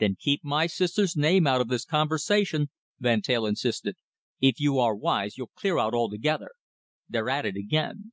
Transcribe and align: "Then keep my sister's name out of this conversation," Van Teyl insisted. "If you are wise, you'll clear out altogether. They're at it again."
"Then 0.00 0.16
keep 0.18 0.42
my 0.42 0.66
sister's 0.66 1.14
name 1.16 1.46
out 1.46 1.60
of 1.60 1.68
this 1.68 1.84
conversation," 1.84 2.70
Van 2.98 3.22
Teyl 3.22 3.46
insisted. 3.46 3.94
"If 4.40 4.58
you 4.58 4.80
are 4.80 4.96
wise, 4.96 5.38
you'll 5.38 5.52
clear 5.54 5.78
out 5.78 5.94
altogether. 5.94 6.50
They're 7.08 7.30
at 7.30 7.46
it 7.46 7.54
again." 7.54 8.10